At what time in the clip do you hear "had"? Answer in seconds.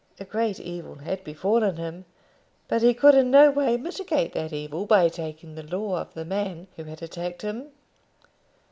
0.95-1.23, 6.85-7.03